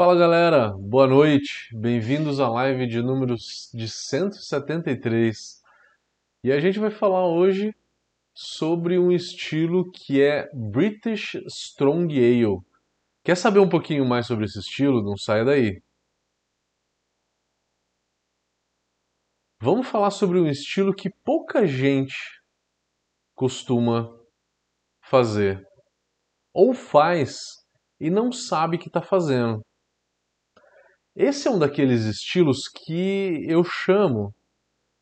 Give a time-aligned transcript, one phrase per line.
[0.00, 5.62] Fala galera, boa noite, bem-vindos à live de números de 173.
[6.42, 7.76] E a gente vai falar hoje
[8.34, 12.62] sobre um estilo que é British Strong Ale.
[13.22, 15.02] Quer saber um pouquinho mais sobre esse estilo?
[15.02, 15.82] Não saia daí.
[19.60, 22.40] Vamos falar sobre um estilo que pouca gente
[23.34, 24.18] costuma
[25.02, 25.62] fazer
[26.54, 27.38] ou faz
[28.00, 29.62] e não sabe que está fazendo.
[31.22, 34.34] Esse é um daqueles estilos que eu chamo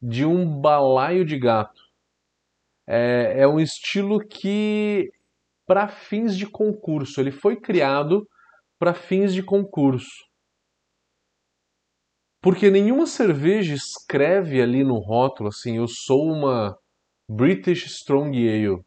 [0.02, 1.80] de um balaio de gato.
[2.84, 5.12] É, é um estilo que,
[5.64, 8.28] para fins de concurso, ele foi criado
[8.80, 10.26] para fins de concurso.
[12.42, 16.76] Porque nenhuma cerveja escreve ali no rótulo assim, eu sou uma
[17.30, 18.82] British Strong Ale.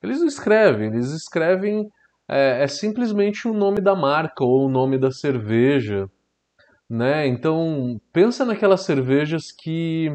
[0.00, 1.90] Eles não escrevem, eles escrevem
[2.28, 6.08] é, é simplesmente o nome da marca ou o nome da cerveja
[6.92, 7.26] né?
[7.26, 10.10] Então, pensa naquelas cervejas que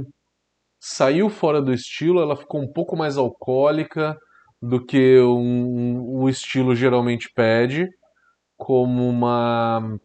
[0.79, 4.15] saiu fora do estilo, ela ficou um pouco mais alcoólica
[4.61, 7.89] do que um, o estilo geralmente pede,
[8.55, 9.99] como uma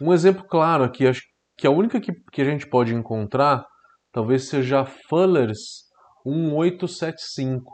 [0.00, 1.22] um exemplo claro aqui, acho
[1.58, 3.66] que a única que, que a gente pode encontrar
[4.12, 5.90] talvez seja a Fuller's
[6.24, 7.72] 1875.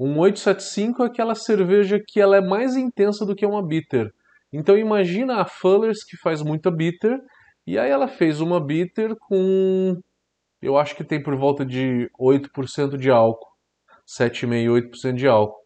[0.00, 4.10] 1875 é aquela cerveja que ela é mais intensa do que uma bitter.
[4.52, 7.18] Então imagina a Fullers que faz muita bitter,
[7.66, 9.98] e aí ela fez uma bitter com,
[10.60, 13.48] eu acho que tem por volta de 8% de álcool,
[14.06, 15.62] 7,5, 8% de álcool.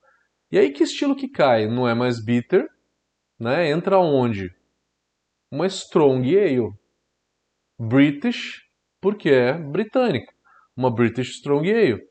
[0.52, 1.66] E aí que estilo que cai?
[1.66, 2.68] Não é mais bitter,
[3.38, 3.68] né?
[3.68, 4.54] Entra onde?
[5.50, 6.70] Uma Strong Ale.
[7.78, 8.62] British,
[9.00, 10.32] porque é britânica.
[10.76, 12.08] Uma British Strong Ale.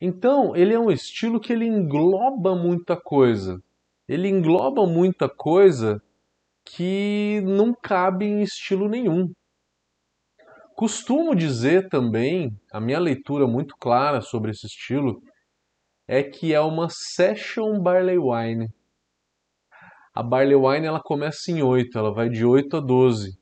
[0.00, 3.62] Então, ele é um estilo que ele engloba muita coisa
[4.08, 6.00] ele engloba muita coisa
[6.64, 9.30] que não cabe em estilo nenhum.
[10.74, 15.22] Costumo dizer também, a minha leitura muito clara sobre esse estilo
[16.06, 18.68] é que é uma Session Barley Wine.
[20.12, 23.38] A Barley Wine ela começa em 8, ela vai de 8 a 12.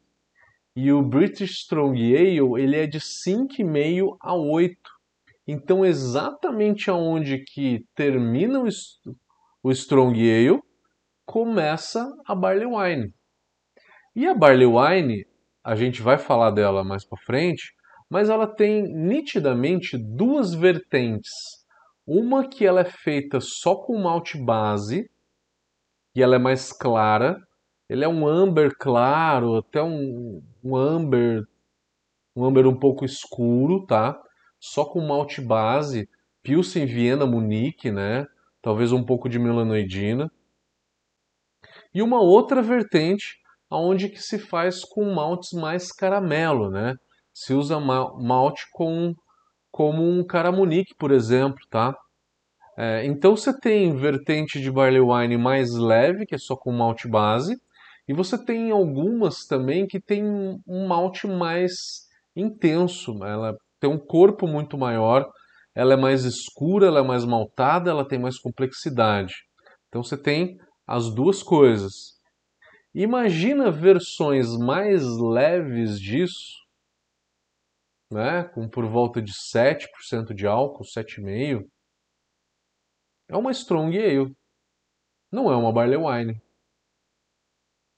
[0.74, 4.74] E o British Strong Ale, ele é de 5,5 a 8.
[5.46, 8.68] Então, exatamente aonde que termina o,
[9.62, 10.60] o Strong Ale,
[11.24, 13.14] começa a Barley Wine.
[14.14, 15.26] E a Barley Wine,
[15.64, 17.72] a gente vai falar dela mais para frente,
[18.10, 21.30] mas ela tem nitidamente duas vertentes.
[22.06, 25.08] Uma que ela é feita só com malte base,
[26.14, 27.40] e ela é mais clara.
[27.88, 31.46] Ele é um amber claro, até um, um amber
[32.34, 34.18] um amber um pouco escuro, tá?
[34.58, 36.08] Só com malte base,
[36.42, 38.26] Pilsen, Viena, Munique, né?
[38.62, 40.30] Talvez um pouco de melanoidina.
[41.92, 46.94] E uma outra vertente onde que se faz com maltes mais caramelo, né?
[47.34, 49.14] Se usa malte com,
[49.70, 51.96] como um caramunique, por exemplo, tá?
[52.76, 57.08] É, então você tem vertente de barley wine mais leve, que é só com malte
[57.08, 57.60] base,
[58.08, 60.24] e você tem algumas também que tem
[60.66, 65.30] um malte mais intenso, ela tem um corpo muito maior,
[65.74, 69.34] ela é mais escura, ela é mais maltada, ela tem mais complexidade.
[69.88, 72.20] Então você tem as duas coisas.
[72.94, 76.60] Imagina versões mais leves disso,
[78.10, 81.66] né, com por volta de 7% de álcool, 7,5%.
[83.28, 84.36] É uma strong ale.
[85.30, 86.38] Não é uma barley wine.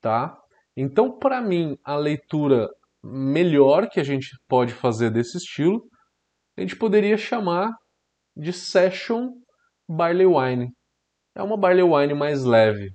[0.00, 0.40] Tá?
[0.76, 2.68] Então, para mim, a leitura
[3.02, 5.82] melhor que a gente pode fazer desse estilo
[6.56, 7.72] a gente poderia chamar
[8.36, 9.32] de Session
[9.88, 10.72] Barley Wine.
[11.34, 12.94] É uma Barley Wine mais leve.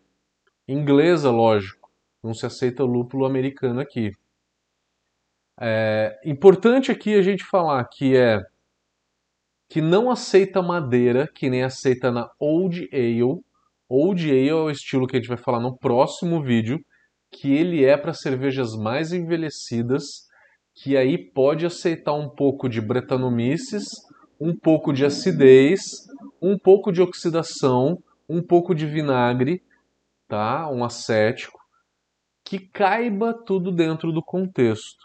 [0.67, 1.91] Inglesa, lógico.
[2.23, 4.11] Não se aceita lúpulo americano aqui.
[5.59, 8.41] É importante aqui a gente falar que é
[9.69, 13.43] que não aceita madeira, que nem aceita na Old Ale.
[13.87, 16.83] Old Ale é o estilo que a gente vai falar no próximo vídeo,
[17.31, 20.28] que ele é para cervejas mais envelhecidas
[20.81, 23.85] que aí pode aceitar um pouco de bretanomices,
[24.39, 26.07] um pouco de acidez,
[26.41, 29.61] um pouco de oxidação, um pouco de vinagre,
[30.25, 30.69] tá?
[30.69, 31.59] Um acético,
[32.45, 35.03] que caiba tudo dentro do contexto,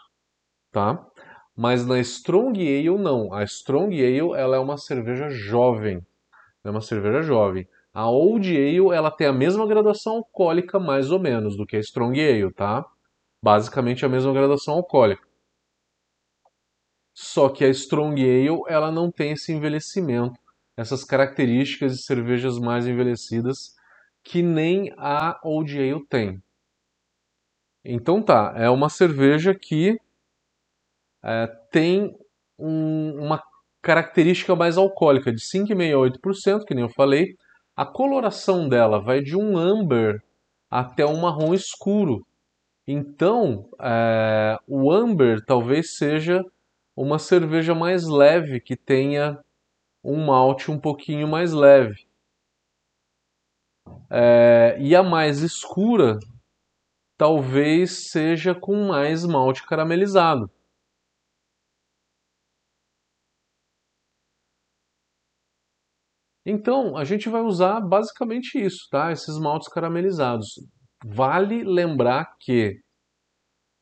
[0.71, 1.05] tá?
[1.53, 3.33] Mas na Strong Ale não.
[3.33, 6.01] A Strong Ale ela é uma cerveja jovem,
[6.63, 7.67] é uma cerveja jovem.
[7.93, 11.81] A Old Ale ela tem a mesma graduação alcoólica mais ou menos do que a
[11.81, 12.85] Strong Ale, tá?
[13.43, 15.24] Basicamente a mesma graduação alcoólica.
[17.15, 20.37] Só que a Strong Ale ela não tem esse envelhecimento,
[20.77, 23.73] essas características de cervejas mais envelhecidas
[24.25, 26.41] que nem a Old Ale tem,
[27.85, 29.97] Então tá, é uma cerveja que
[31.23, 32.15] é, tem
[32.57, 33.41] um, uma
[33.81, 37.35] característica mais alcoólica, de 5,5% a 8%, que nem eu falei.
[37.75, 40.23] A coloração dela vai de um amber
[40.69, 42.25] até um marrom escuro.
[42.87, 46.43] Então, é, o amber talvez seja
[46.95, 49.39] uma cerveja mais leve, que tenha
[50.03, 52.05] um malte um pouquinho mais leve.
[54.09, 56.19] É, e a mais escura
[57.17, 60.49] talvez seja com mais malte caramelizado.
[66.45, 69.11] Então, a gente vai usar basicamente isso, tá?
[69.11, 70.47] Esses maltes caramelizados.
[71.03, 72.79] Vale lembrar que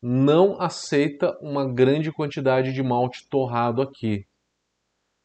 [0.05, 4.27] não aceita uma grande quantidade de malte torrado aqui.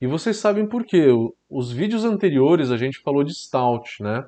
[0.00, 1.08] E vocês sabem por quê?
[1.50, 4.24] Os vídeos anteriores a gente falou de stout, né?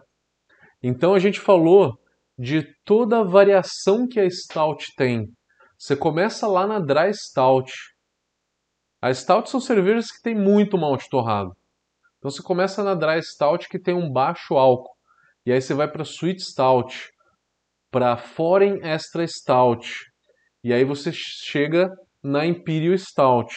[0.82, 1.96] Então a gente falou
[2.36, 5.32] de toda a variação que a stout tem.
[5.78, 7.72] Você começa lá na dry stout.
[9.00, 11.56] A stout são cervejas que tem muito malte torrado.
[12.20, 14.94] Então você começa na Dry Stout que tem um baixo álcool.
[15.46, 17.10] E aí você vai para Sweet Stout,
[17.90, 20.09] para Foreign Extra Stout.
[20.62, 21.90] E aí você chega
[22.22, 23.54] na Imperial Stout.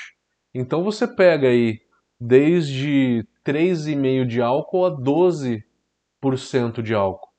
[0.54, 1.80] Então você pega aí
[2.20, 5.62] desde 3,5 de álcool a 12%
[6.82, 7.30] de álcool.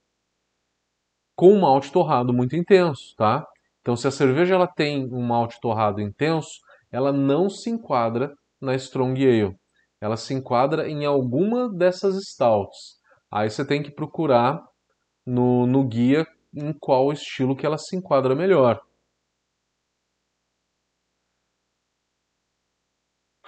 [1.34, 3.46] Com um malte torrado muito intenso, tá?
[3.80, 6.60] Então se a cerveja ela tem um malte torrado intenso,
[6.92, 9.56] ela não se enquadra na Strong Ale
[10.04, 13.00] ela se enquadra em alguma dessas stouts.
[13.30, 14.62] Aí você tem que procurar
[15.24, 18.78] no, no guia em qual estilo que ela se enquadra melhor.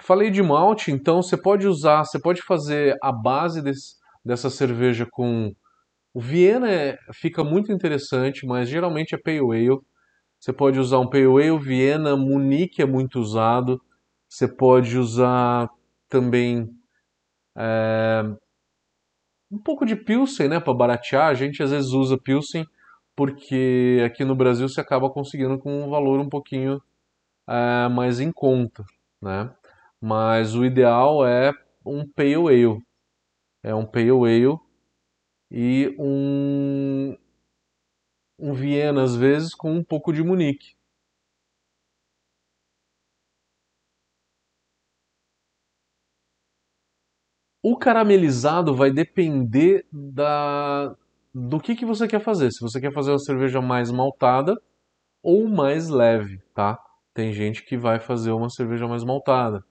[0.07, 5.05] Falei de malte, então você pode usar, você pode fazer a base desse, dessa cerveja
[5.05, 5.53] com
[6.13, 9.81] o Viena é, fica muito interessante, mas geralmente é Pale Ale.
[10.39, 13.81] Você pode usar um Pale Ale, Viena, Munique é muito usado.
[14.29, 15.69] Você pode usar
[16.07, 16.73] também
[17.57, 18.23] é,
[19.51, 21.27] um pouco de Pilsen, né, para baratear.
[21.27, 22.65] A gente às vezes usa Pilsen
[23.13, 26.81] porque aqui no Brasil você acaba conseguindo com um valor um pouquinho
[27.45, 28.85] é, mais em conta,
[29.21, 29.53] né?
[30.01, 31.51] Mas o ideal é
[31.85, 32.81] um Pale Ale.
[33.63, 34.59] É um Pale Ale
[35.51, 37.15] e um,
[38.39, 40.75] um Viena, às vezes, com um pouco de Munique.
[47.61, 50.95] O caramelizado vai depender da,
[51.33, 52.51] do que, que você quer fazer.
[52.51, 54.55] Se você quer fazer uma cerveja mais maltada
[55.23, 56.79] ou mais leve, tá?
[57.13, 59.63] Tem gente que vai fazer uma cerveja mais maltada.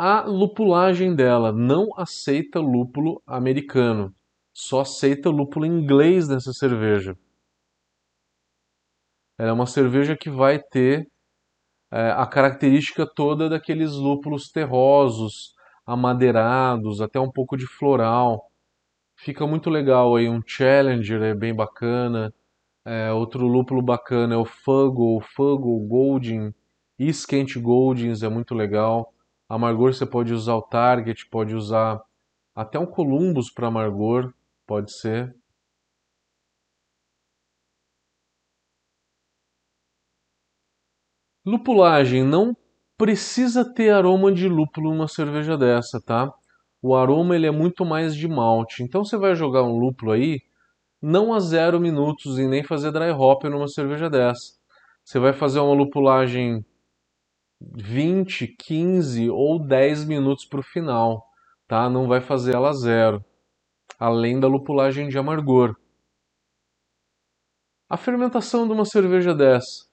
[0.00, 4.14] A lupulagem dela não aceita lúpulo americano,
[4.54, 7.18] só aceita lúpulo inglês nessa cerveja.
[9.36, 11.08] Ela é uma cerveja que vai ter
[11.90, 15.52] é, a característica toda daqueles lúpulos terrosos,
[15.84, 18.52] amadeirados, até um pouco de floral.
[19.16, 22.32] Fica muito legal aí, um Challenger é bem bacana.
[22.84, 26.54] É, outro lúpulo bacana é o Fuggle, Fuggle Golding,
[26.96, 29.12] Iskent Goldings é muito legal.
[29.48, 32.00] Amargor você pode usar o Target, pode usar
[32.54, 34.32] até um Columbus para amargor,
[34.66, 35.34] pode ser.
[41.46, 42.54] Lupulagem não
[42.96, 46.30] precisa ter aroma de lúpulo numa cerveja dessa, tá?
[46.82, 48.82] O aroma ele é muito mais de malte.
[48.82, 50.40] Então você vai jogar um lúpulo aí,
[51.02, 54.54] não a zero minutos e nem fazer dry hop numa cerveja dessa.
[55.04, 56.64] Você vai fazer uma lupulagem
[57.60, 61.26] 20, 15 ou 10 minutos para o final,
[61.66, 61.88] tá?
[61.88, 63.24] Não vai fazer ela zero.
[63.98, 65.74] Além da lupulagem de amargor.
[67.88, 69.88] A fermentação de uma cerveja dessa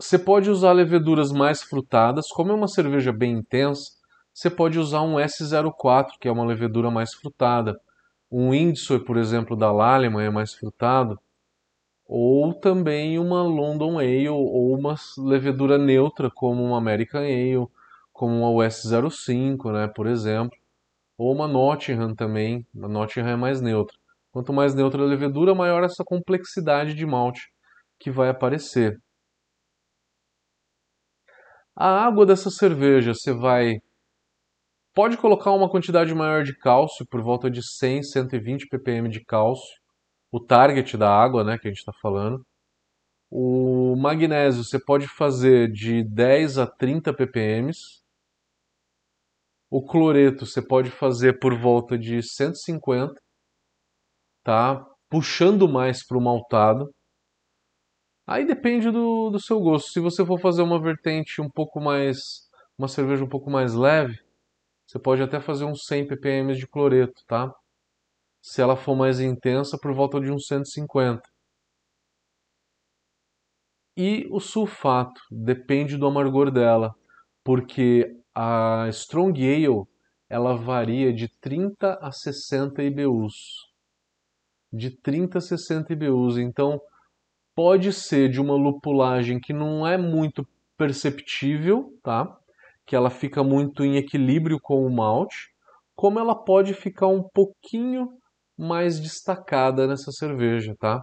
[0.00, 3.90] você pode usar leveduras mais frutadas, como é uma cerveja bem intensa,
[4.32, 7.78] você pode usar um S04, que é uma levedura mais frutada.
[8.32, 11.20] Um Windsor, por exemplo, da Lallemand é mais frutado.
[12.12, 17.68] Ou também uma London Ale ou uma levedura neutra, como uma American Ale,
[18.12, 20.58] como uma US05, né, por exemplo.
[21.16, 22.66] Ou uma Nottingham também.
[22.82, 23.96] A Nottingham é mais neutra.
[24.32, 27.48] Quanto mais neutra a levedura, maior essa complexidade de malte
[28.00, 28.98] que vai aparecer.
[31.76, 33.80] A água dessa cerveja você vai.
[34.94, 39.79] Pode colocar uma quantidade maior de cálcio, por volta de 100, 120 ppm de cálcio.
[40.32, 42.44] O target da água, né, que a gente está falando.
[43.30, 47.70] O magnésio você pode fazer de 10 a 30 ppm.
[49.70, 53.14] O cloreto você pode fazer por volta de 150,
[54.42, 54.84] tá?
[55.08, 56.92] Puxando mais para o maltado.
[58.26, 59.90] Aí depende do, do seu gosto.
[59.90, 64.18] Se você for fazer uma vertente um pouco mais, uma cerveja um pouco mais leve,
[64.86, 67.52] você pode até fazer uns 100 ppm de cloreto, tá?
[68.42, 71.20] Se ela for mais intensa, por volta de uns 150.
[73.96, 76.94] E o sulfato depende do amargor dela,
[77.44, 79.84] porque a Strong Ale
[80.28, 83.34] ela varia de 30 a 60 IBUs.
[84.72, 86.38] De 30 a 60 IBUs.
[86.38, 86.80] Então,
[87.54, 90.46] pode ser de uma lupulagem que não é muito
[90.78, 92.38] perceptível, tá?
[92.86, 95.50] Que ela fica muito em equilíbrio com o malte,
[95.94, 98.08] como ela pode ficar um pouquinho
[98.60, 101.02] mais destacada nessa cerveja, tá?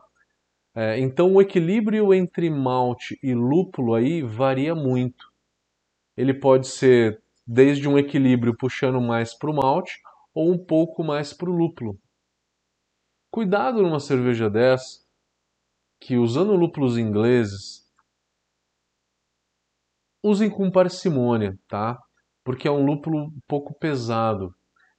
[0.76, 5.26] É, então o equilíbrio entre malte e lúpulo aí varia muito.
[6.16, 10.00] Ele pode ser desde um equilíbrio puxando mais para o malte
[10.34, 11.98] ou um pouco mais para o lúpulo.
[13.32, 15.00] Cuidado numa cerveja dessa,
[16.00, 17.88] que usando lúpulos ingleses,
[20.24, 22.00] usem com parcimônia, tá?
[22.44, 24.54] Porque é um lúpulo um pouco pesado.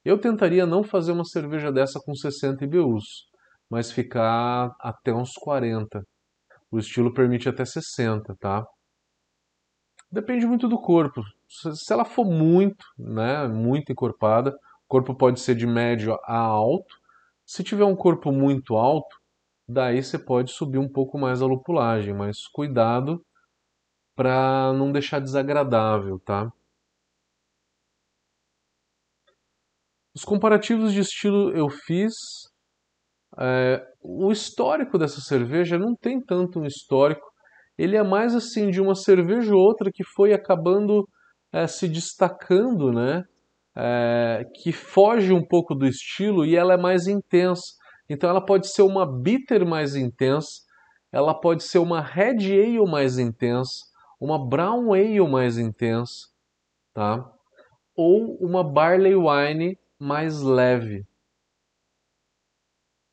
[0.09, 3.29] Eu tentaria não fazer uma cerveja dessa com 60 IBUs
[3.69, 6.03] mas ficar até uns 40.
[6.71, 8.65] O estilo permite até 60, tá?
[10.11, 11.21] Depende muito do corpo.
[11.47, 16.95] Se ela for muito, né, muito encorpada, o corpo pode ser de médio a alto.
[17.45, 19.15] Se tiver um corpo muito alto,
[19.67, 23.23] daí você pode subir um pouco mais a lupulagem, mas cuidado
[24.15, 26.51] para não deixar desagradável, tá?
[30.15, 32.13] Os comparativos de estilo eu fiz,
[33.37, 37.25] é, o histórico dessa cerveja não tem tanto um histórico,
[37.77, 41.07] ele é mais assim de uma cerveja ou outra que foi acabando
[41.53, 43.23] é, se destacando, né?
[43.77, 47.71] É, que foge um pouco do estilo e ela é mais intensa.
[48.09, 50.49] Então ela pode ser uma bitter mais intensa,
[51.11, 53.85] ela pode ser uma red ale mais intensa,
[54.19, 56.27] uma brown ale mais intensa,
[56.93, 57.23] tá?
[57.95, 61.05] Ou uma barley wine mais leve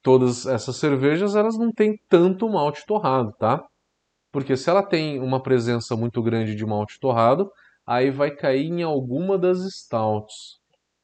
[0.07, 3.66] todas essas cervejas elas não têm tanto malte torrado, tá?
[4.31, 7.50] Porque se ela tem uma presença muito grande de malte torrado,
[7.85, 10.61] aí vai cair em alguma das stouts.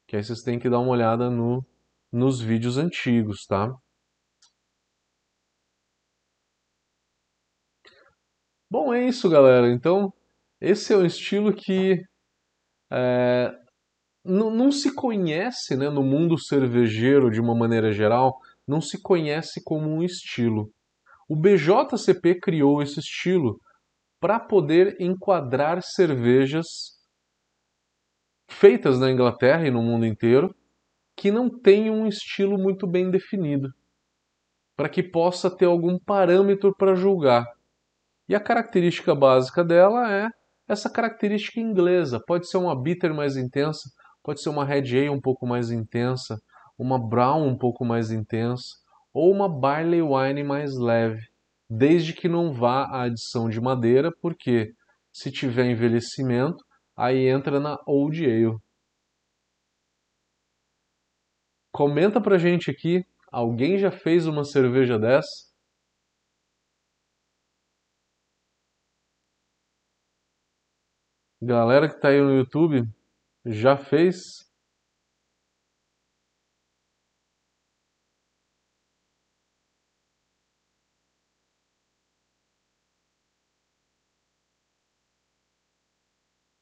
[0.07, 1.65] Que aí vocês têm que dar uma olhada no,
[2.11, 3.75] nos vídeos antigos, tá?
[8.69, 9.69] Bom, é isso, galera.
[9.69, 10.13] Então,
[10.61, 12.01] esse é um estilo que
[12.91, 13.53] é,
[14.23, 19.89] não se conhece né, no mundo cervejeiro de uma maneira geral não se conhece como
[19.89, 20.71] um estilo.
[21.27, 23.59] O BJCP criou esse estilo
[24.19, 26.65] para poder enquadrar cervejas
[28.47, 30.55] feitas na Inglaterra e no mundo inteiro
[31.15, 33.69] que não tenham um estilo muito bem definido,
[34.75, 37.45] para que possa ter algum parâmetro para julgar.
[38.27, 40.29] E a característica básica dela é
[40.67, 42.19] essa característica inglesa.
[42.25, 43.89] Pode ser uma bitter mais intensa,
[44.23, 46.39] pode ser uma red ale um pouco mais intensa,
[46.77, 51.21] uma brown um pouco mais intensa ou uma barley wine mais leve,
[51.69, 54.73] desde que não vá a adição de madeira, porque
[55.11, 56.63] se tiver envelhecimento,
[56.95, 58.57] aí entra na old ale.
[61.71, 65.51] Comenta pra gente aqui, alguém já fez uma cerveja dessa?
[71.41, 72.87] Galera que está aí no YouTube,
[73.45, 74.45] já fez?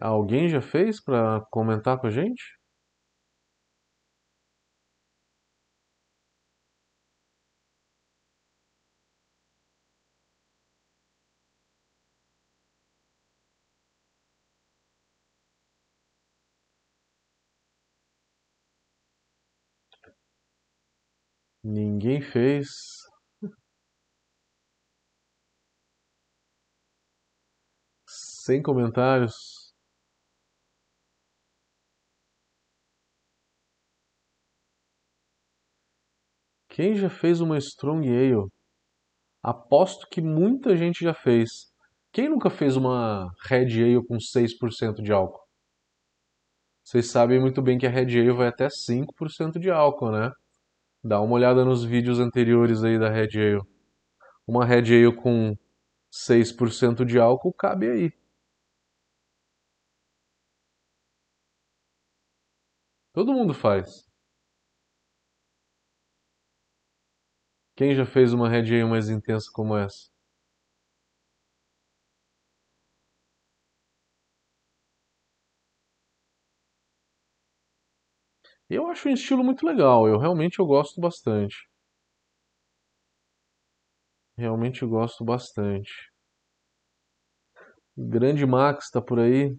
[0.01, 2.43] Alguém já fez para comentar com a gente?
[21.71, 22.67] Ninguém fez.
[28.05, 29.73] Sem comentários.
[36.67, 38.49] Quem já fez uma Strong Ale?
[39.43, 41.71] Aposto que muita gente já fez.
[42.11, 45.41] Quem nunca fez uma Red Ale com 6% de álcool?
[46.83, 50.31] Vocês sabem muito bem que a Red Ale vai até 5% de álcool, né?
[51.03, 53.61] Dá uma olhada nos vídeos anteriores aí da Red Ale.
[54.47, 55.55] Uma Red Ale com
[56.11, 58.11] 6% de álcool cabe aí.
[63.13, 64.05] Todo mundo faz.
[67.75, 70.10] Quem já fez uma Red Ale mais intensa como essa?
[78.71, 81.67] Eu acho um estilo muito legal, eu realmente eu gosto bastante.
[84.37, 85.91] Realmente gosto bastante.
[87.97, 89.55] Grande Max tá por aí.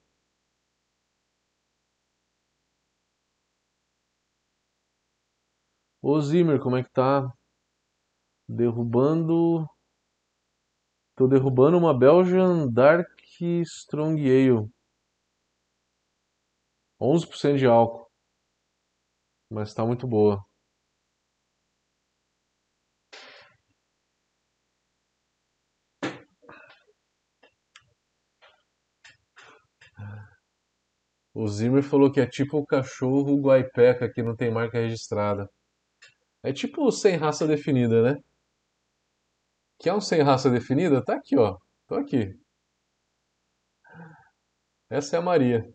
[6.01, 7.31] Ô Zimmer, como é que tá?
[8.49, 9.67] Derrubando.
[11.15, 14.71] Tô derrubando uma Belgian Dark Strong Ale.
[16.99, 18.12] 11% de álcool.
[19.53, 20.43] Mas tá muito boa.
[31.35, 35.47] O Zimmer falou que é tipo o cachorro guaipeca que não tem marca registrada.
[36.43, 38.19] É tipo sem raça definida, né?
[39.79, 41.05] Que é um sem raça definida?
[41.05, 41.59] Tá aqui, ó.
[41.87, 42.35] Tô aqui.
[44.89, 45.67] Essa é a Maria.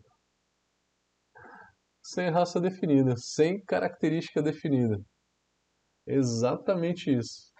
[2.10, 4.98] Sem raça definida, sem característica definida.
[6.06, 7.52] Exatamente isso.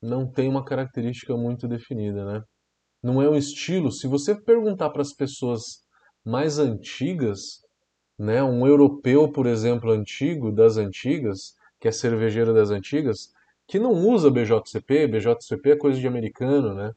[0.00, 2.42] Não tem uma característica muito definida, né?
[3.02, 3.92] Não é um estilo.
[3.92, 5.86] Se você perguntar para as pessoas
[6.24, 7.60] mais antigas,
[8.18, 13.34] né, um europeu, por exemplo, antigo, das antigas, que é cervejeiro das antigas,
[13.68, 16.90] que não usa BJCP, BJCP é coisa de americano, né?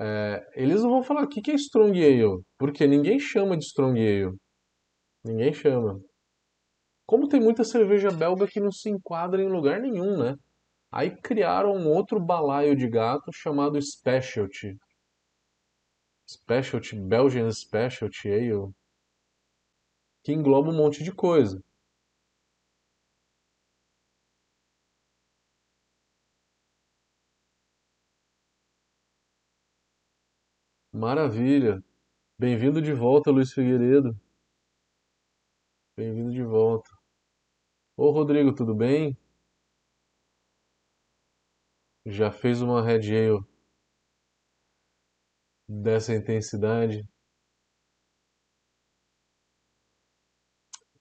[0.00, 3.64] É, eles não vão falar o que, que é Strong Ale, porque ninguém chama de
[3.64, 4.36] Strong Ale.
[5.24, 6.00] Ninguém chama.
[7.04, 10.36] Como tem muita cerveja belga que não se enquadra em lugar nenhum, né?
[10.92, 14.76] Aí criaram um outro balaio de gato chamado Specialty.
[16.30, 18.72] Specialty, Belgian Specialty Ale,
[20.22, 21.60] que engloba um monte de coisa.
[30.98, 31.80] Maravilha.
[32.36, 34.18] Bem-vindo de volta, Luiz Figueiredo.
[35.96, 36.90] Bem-vindo de volta.
[37.96, 39.16] Ô, Rodrigo, tudo bem?
[42.04, 43.44] Já fez uma Red Ale
[45.68, 47.06] dessa intensidade?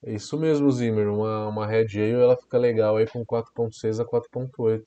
[0.04, 1.08] É isso mesmo, Zimmer.
[1.08, 4.84] Uma, uma Red Ale ela fica legal aí com 4.6 a 4.8.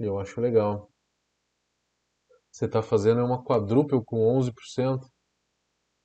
[0.00, 0.89] Eu acho legal.
[2.52, 5.06] Você está fazendo uma quadruple com 11%.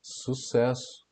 [0.02, 1.06] Sucesso.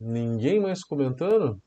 [0.00, 1.60] Ninguém mais comentando?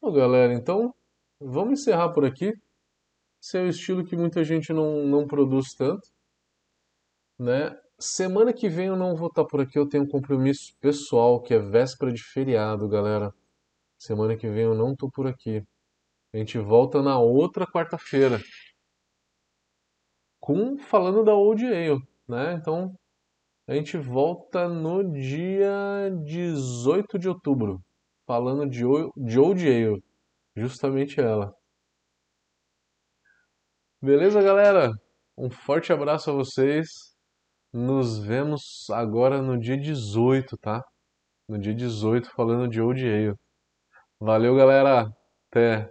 [0.00, 0.94] Bom, galera, então
[1.40, 2.52] vamos encerrar por aqui.
[3.40, 6.08] Esse é estilo que muita gente não, não produz tanto,
[7.38, 7.76] né?
[7.98, 11.54] Semana que vem eu não vou estar por aqui, eu tenho um compromisso pessoal, que
[11.54, 13.32] é véspera de feriado, galera.
[13.98, 15.62] Semana que vem eu não tô por aqui.
[16.34, 18.38] A gente volta na outra quarta-feira.
[20.38, 22.54] Com falando da Old Ale, né?
[22.54, 22.94] Então,
[23.66, 27.80] a gente volta no dia 18 de outubro,
[28.26, 28.82] falando de,
[29.16, 30.02] de Old Ale,
[30.54, 31.54] justamente ela.
[34.02, 34.92] Beleza, galera?
[35.36, 36.86] Um forte abraço a vocês.
[37.72, 40.82] Nos vemos agora no dia 18, tá?
[41.48, 43.34] No dia 18, falando de Old Ale.
[44.20, 45.08] Valeu, galera.
[45.50, 45.90] Até.